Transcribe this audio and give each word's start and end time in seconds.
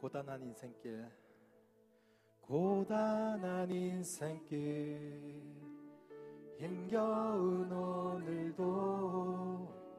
고단한 0.00 0.42
인생길. 0.42 1.06
고단한 2.40 3.70
인생길. 3.70 4.98
힘겨운 6.56 7.70
오늘도 7.70 8.64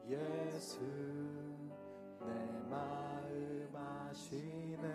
예수 0.08 0.80
내 2.18 2.26
마음 2.68 3.70
아시네. 3.76 4.88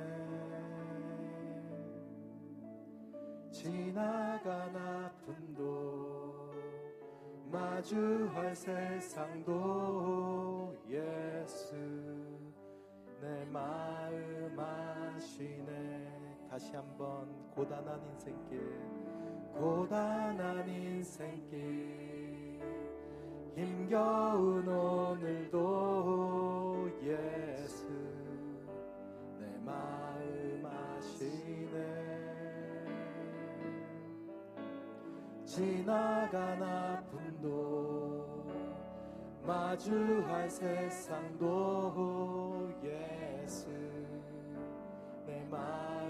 지나간 3.49 4.75
아픔도 4.75 6.51
마주할 7.49 8.53
세상도 8.53 9.55
예수 10.89 11.75
내 13.21 13.45
마음 13.45 14.53
아시네 14.55 14.96
다시 16.49 16.75
한번 16.75 17.27
고단한 17.55 17.99
인생길 18.13 18.97
고단한 19.53 20.69
인생길. 20.69 22.61
힘겨운 23.55 24.67
오늘도 24.67 25.57
예수 27.01 27.87
내 29.39 29.47
마음 29.65 30.63
아시네. 30.63 31.77
지나간 35.43 36.61
아픔도 36.61 38.45
마주할 39.43 40.47
세상도 40.47 41.49
예수 42.83 43.86
내 45.57 46.06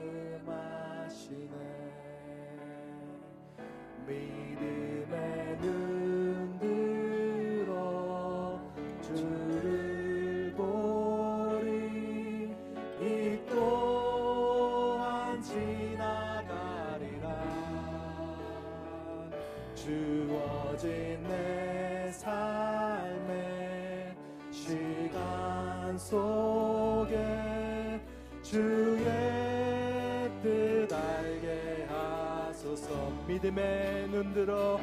믿음의 33.37 34.07
눈 34.09 34.33
들어 34.33 34.79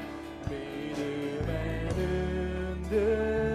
믿음의 0.49 1.89
눈 1.97 2.83
들어 2.89 3.54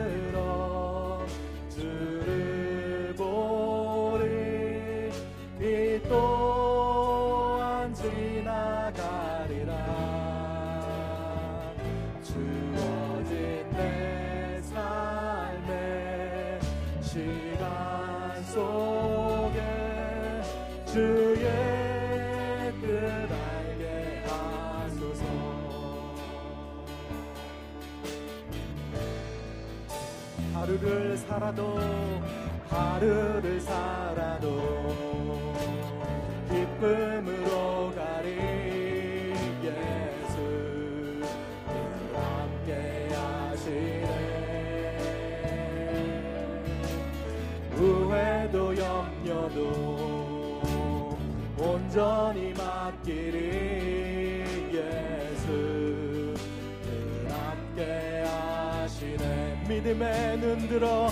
살아도 31.49 31.79
하루를 32.69 33.59
살아도 33.59 35.55
기쁨으로 36.47 37.91
가리 37.95 39.33
예수 39.63 40.37
늘 41.65 41.73
함께 42.13 43.09
하시네. 43.15 44.07
후회도 47.71 48.77
염려도 48.77 49.57
온전히 51.57 52.53
맡기리 52.53 53.41
예수 54.71 55.47
늘 56.83 57.27
함께 57.31 58.23
하시네. 58.27 59.39
믿음의 59.67 60.37
눈 60.39 60.67
들어 60.67 61.08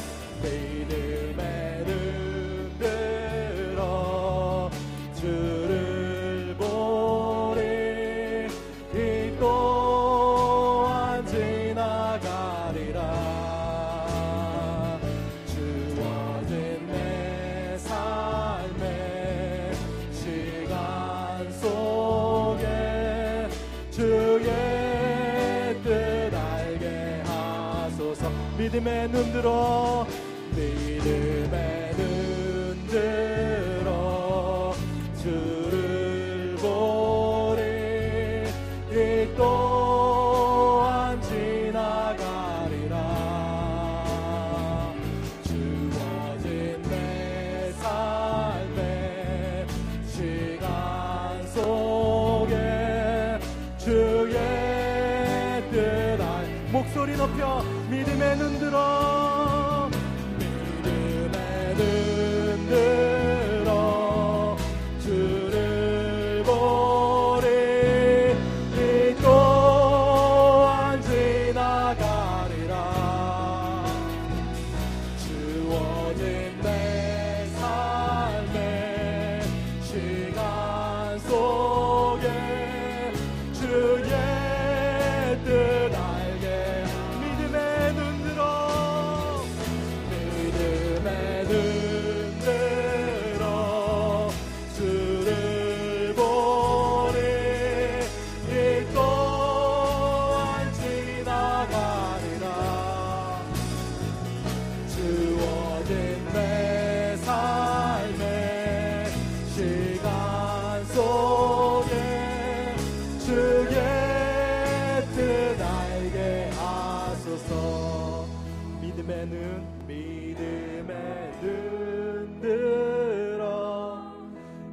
믿음의 118.97 119.27
눈 119.27 119.87
믿음의 119.87 121.31
눈 121.39 122.39
들어 122.41 124.01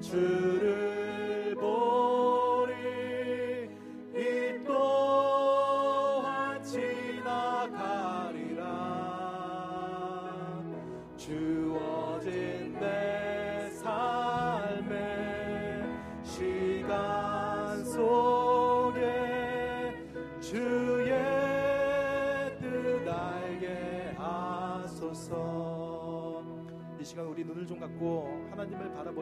주를 0.00 0.83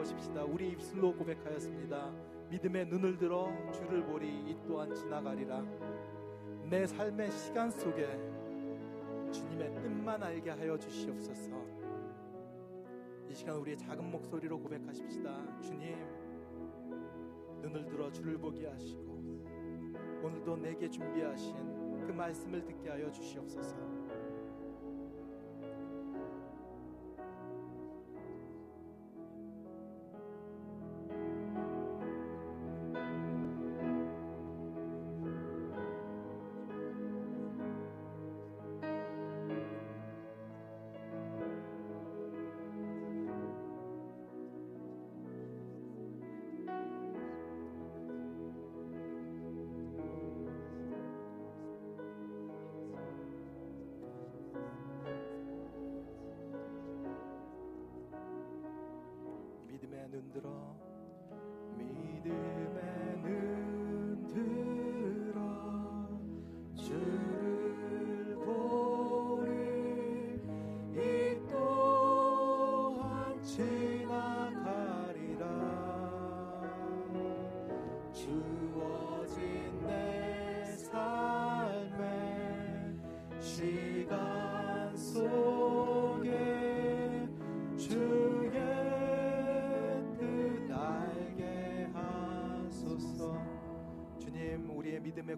보십시다. 0.03 0.43
우리 0.43 0.71
입술로 0.71 1.15
고백하였습니다. 1.15 2.11
믿음의 2.49 2.87
눈을 2.87 3.17
들어 3.17 3.49
주를 3.71 4.03
보리 4.03 4.27
이 4.27 4.57
또한 4.67 4.93
지나가리라. 4.93 5.63
내 6.69 6.85
삶의 6.85 7.31
시간 7.31 7.71
속에 7.71 8.07
주님의 9.31 9.73
뜻만 9.81 10.21
알게 10.21 10.49
하여 10.49 10.77
주시옵소서. 10.77 11.51
이 13.29 13.33
시간 13.33 13.55
우리의 13.55 13.77
작은 13.77 14.11
목소리로 14.11 14.59
고백하십시다. 14.59 15.61
주님 15.61 15.95
눈을 17.61 17.85
들어 17.85 18.11
주를 18.11 18.37
보게 18.37 18.67
하시고 18.67 19.13
오늘도 20.21 20.57
내게 20.57 20.89
준비하신 20.89 22.01
그 22.05 22.11
말씀을 22.11 22.65
듣게 22.65 22.89
하여 22.89 23.09
주시옵소서. 23.09 24.02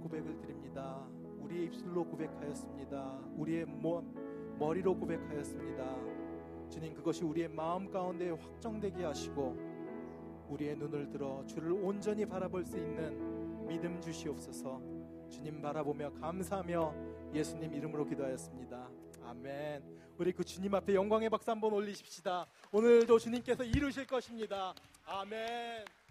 고백을 0.06 0.38
드립니다. 0.38 1.04
우리의 1.40 1.66
입술로 1.66 2.06
고백하였습니다. 2.06 3.20
우리의 3.38 3.66
모, 3.66 4.02
머리로 4.60 4.96
고백하였습니다. 4.98 6.70
주님 6.70 6.94
그것이 6.94 7.24
우리의 7.24 7.50
마음 7.50 7.90
가운데 7.90 8.30
확정되게 8.30 9.04
하시고 9.04 9.56
우리의 10.50 10.78
눈을 10.78 11.10
들어 11.10 11.44
주를 11.48 11.72
온전히 11.72 12.26
바라볼 12.26 12.64
수 12.64 12.78
있는 12.78 13.68
믿음 13.68 14.00
주시옵소서. 14.00 14.80
주님 15.30 15.60
바라보며 15.60 16.14
감사하며 16.14 16.94
예수님 17.34 17.74
이름으로 17.74 18.06
기도하였습니다. 18.06 18.88
아멘. 19.24 19.84
우리 20.20 20.32
그 20.34 20.44
주님 20.44 20.76
앞에 20.76 20.94
영광의 20.94 21.32
박수 21.32 21.50
한번 21.50 21.74
올리십시다. 21.74 22.46
오늘도 22.72 23.18
주님께서 23.18 23.64
이루실 23.64 24.06
것입니다. 24.06 24.76
아멘 25.06 26.05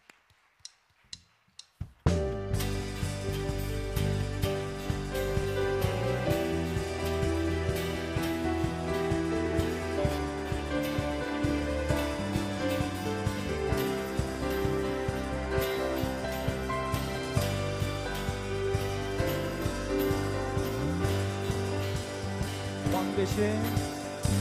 왕 23.15 23.17
대신 23.17 23.45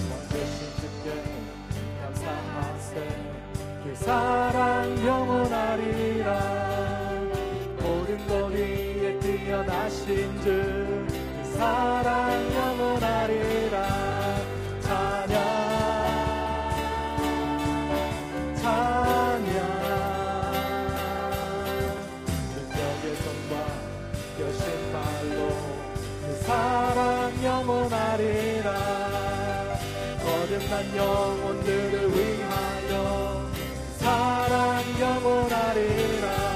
왕 0.09 0.19
대신 0.29 0.65
주께 0.81 1.23
감사하세 2.01 2.93
그 3.83 3.95
사랑 3.95 5.05
영원하리라. 5.05 6.27
모든 7.79 8.27
것 8.27 8.51
위에 8.51 9.19
뛰어나신 9.19 10.41
주그 10.41 11.53
사랑 11.55 12.52
거듭난 30.63 30.95
영혼들을 30.95 32.11
위하여 32.11 33.49
그 33.53 34.03
사랑 34.03 34.83
영원하리라. 34.99 36.53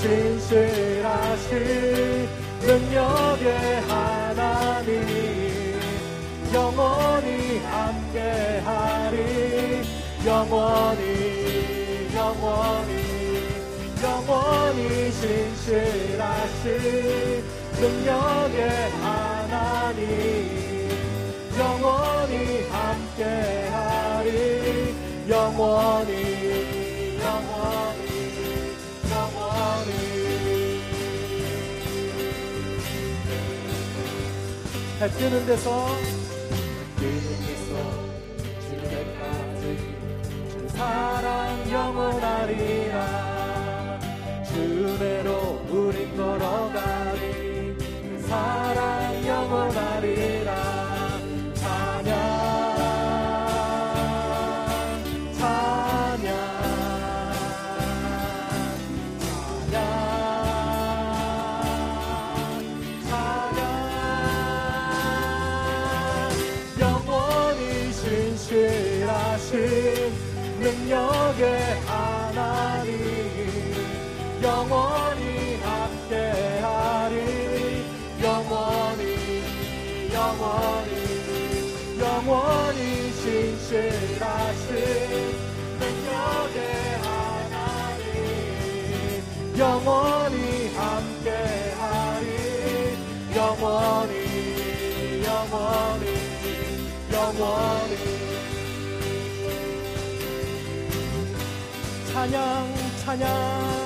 신실하신 0.00 1.48
능력의 2.62 3.80
하나님 3.82 4.09
영원히 6.70 7.58
함께하리. 7.64 9.18
영원히 10.24 12.08
영원히 12.14 12.92
영원히 14.00 15.10
신실하신 15.10 16.68
능력의 17.80 18.90
하나님. 19.02 20.06
영원히 21.58 22.62
함께하리. 22.70 24.28
영원히 25.28 27.18
영원히 27.18 28.06
영원히. 29.10 29.90
해 35.00 35.08
뜨는 35.08 35.46
데서 35.46 36.19
사랑 40.90 41.70
영원하리라. 41.70 42.96
주내로 44.44 45.60
우린 45.70 46.16
걸어가리. 46.16 47.76
그 47.78 48.24
사랑 48.26 49.24
영원하리라 49.24 50.29
원히 97.40 97.96
찬양 102.12 102.98
찬양 103.04 103.80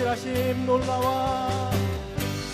신실하심 0.00 0.64
놀라와. 0.64 1.70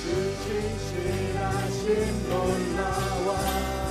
주 0.03 0.37
신실하심 0.43 2.29
놀라와 2.29 3.86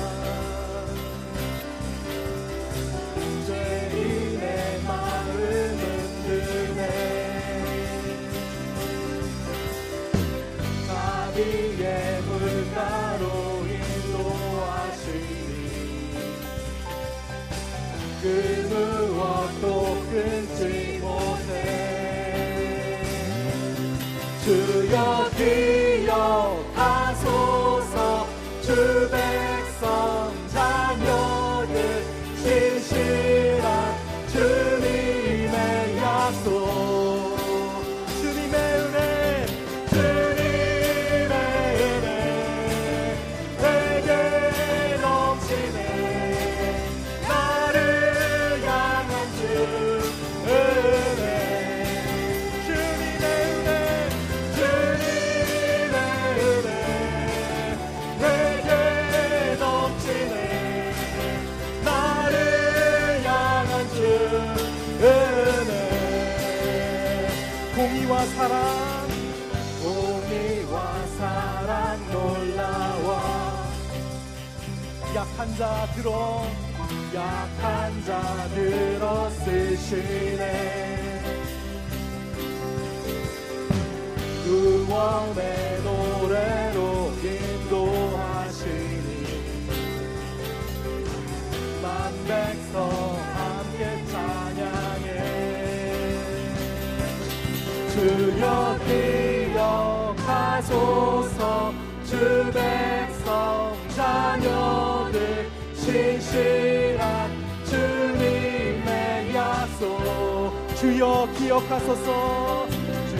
주여 110.85 111.27
기억하소서. 111.39 112.67
주 113.09 113.15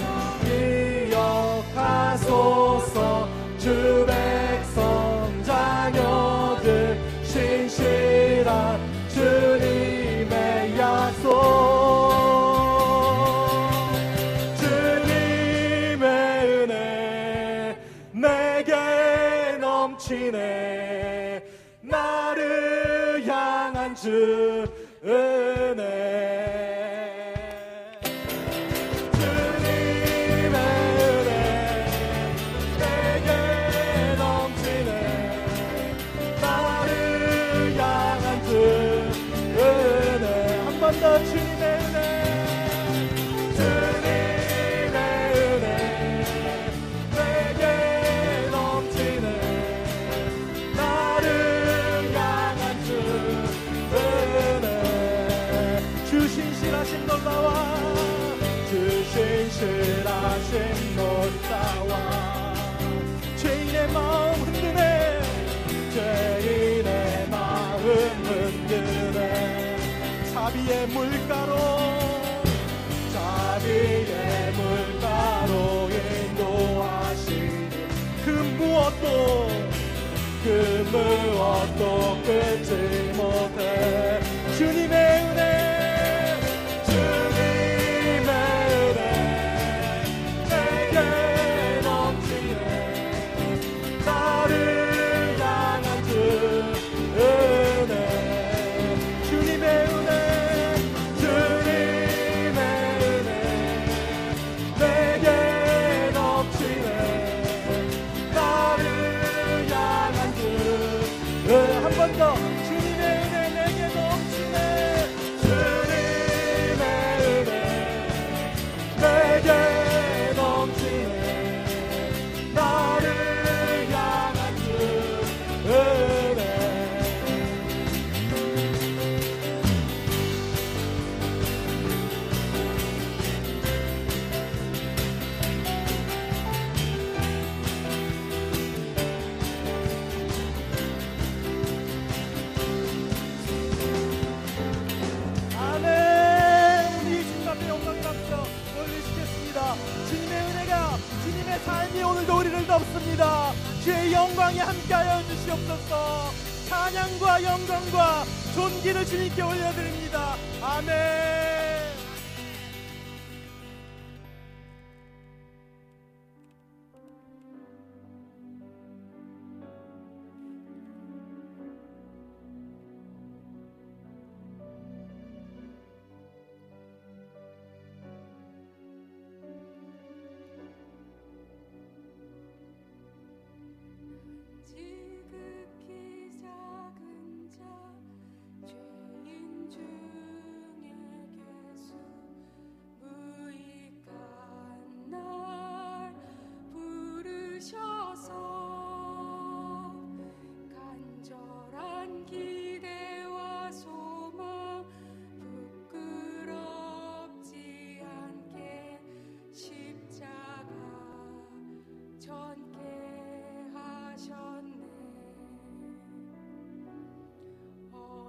기억하소서. 1.73 2.93
주백 3.57 4.24
신실하신 56.27 57.05
놀라와. 57.05 57.85
죄인의 63.37 63.87
마음 63.91 64.33
흔드네. 64.41 65.21
죄인의 65.93 67.27
마음 67.29 67.81
흔드네. 68.25 69.77
자비의 70.33 70.87
물가로 70.87 71.55
자비의 73.13 74.53
물가로 74.53 75.89
인도하시니. 75.91 77.69
그 78.25 78.29
무엇도 78.57 79.05
그 80.43 80.47
무엇도 80.91 82.21
끊지 82.23 82.71
못해 83.15 84.24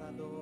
히 0.00 0.39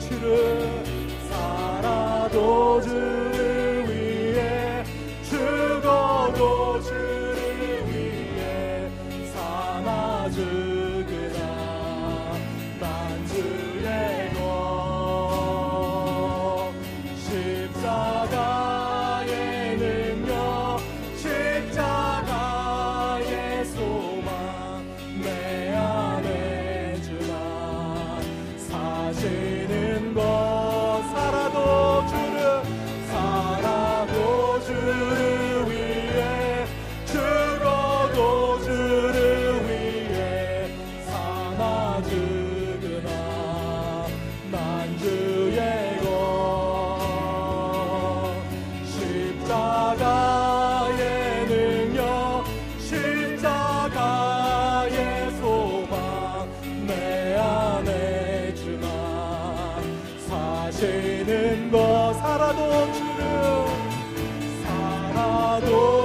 주를 0.00 0.82
살아도 1.28 2.80
주 2.80 3.29
죄는 60.80 61.70
거 61.70 62.14
살아도 62.14 62.90
주를 62.94 63.66
살아도 64.64 65.99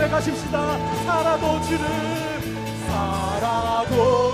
고백하십시다. 0.00 0.78
살아도 1.04 1.60
주를 1.62 1.86
살아도 2.86 4.29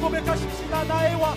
고백하십시다 0.00 0.84
나의 0.84 1.14
왕 1.16 1.34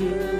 you. 0.00 0.35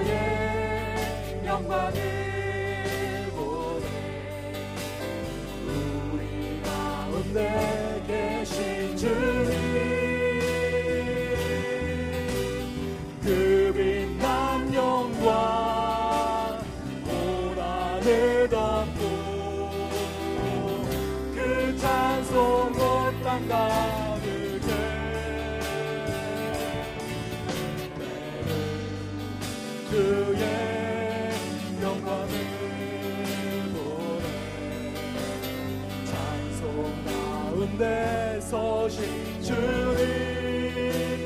높은 37.67 37.77
데 37.77 38.39
서신 38.41 39.03
주님 39.41 39.57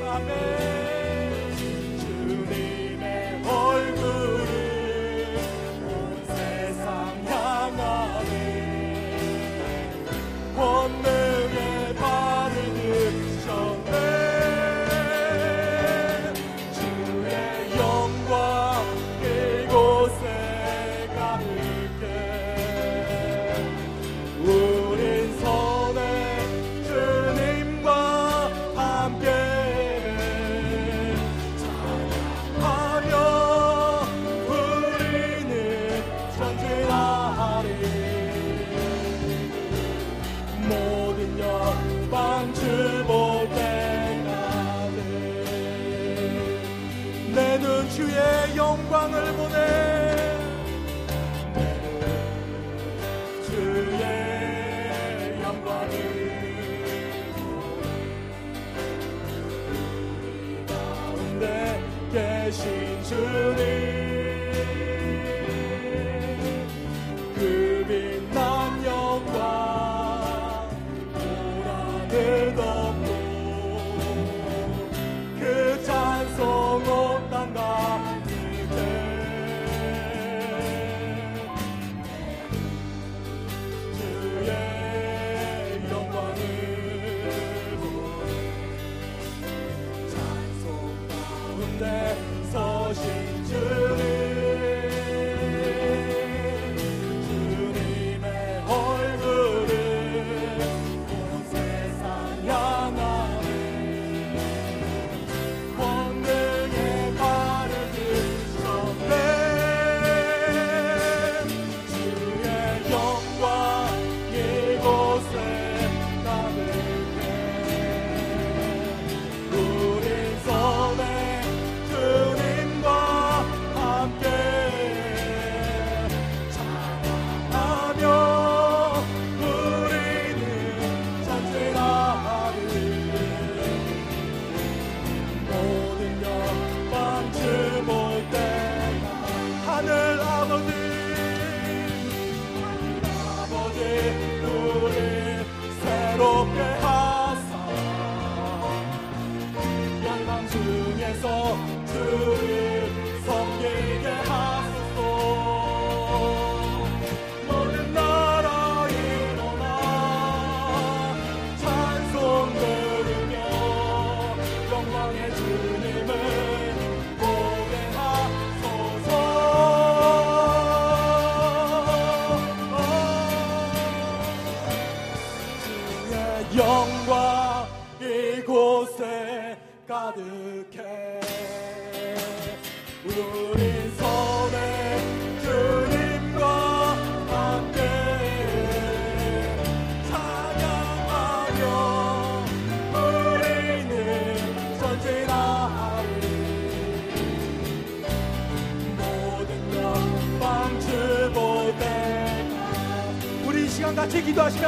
아멘. 0.04 0.81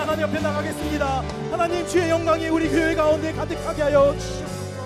하나님 0.05 0.21
옆에 0.25 0.39
나가겠습니다. 0.39 1.25
하나님 1.51 1.87
주의 1.87 2.11
영광이 2.11 2.49
우리 2.51 2.69
교회 2.69 2.95
가운데 2.95 3.33
가득하게 3.33 3.83
하여 3.85 4.15
주시옵소서. 4.19 4.85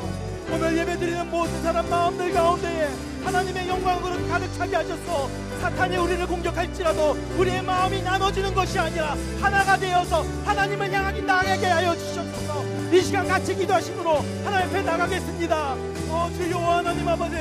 오늘 0.52 0.78
예배드리는 0.78 1.28
모든 1.28 1.60
사람 1.60 1.90
마음들 1.90 2.32
가운데에 2.32 2.88
하나님의 3.24 3.68
영광으로 3.68 4.28
가득 4.28 4.54
차게 4.54 4.76
하셔서 4.76 5.28
사탄이 5.60 5.96
우리를 5.96 6.24
공격할지라도 6.24 7.16
우리의 7.36 7.62
마음이 7.62 8.00
나눠지는 8.00 8.54
것이 8.54 8.78
아니라 8.78 9.16
하나가 9.40 9.76
되어서 9.76 10.24
하나님을 10.44 10.92
향하기 10.92 11.22
나에게 11.22 11.66
하여 11.66 11.96
주시옵소서. 11.96 12.64
이 12.92 13.02
시간 13.02 13.26
같이 13.26 13.56
기도하심으로 13.56 14.24
하나님 14.44 14.68
앞에 14.68 14.82
나가겠습니다. 14.82 15.74
어 16.10 16.30
주여 16.36 16.58
하나님 16.58 17.08
아버지 17.08 17.36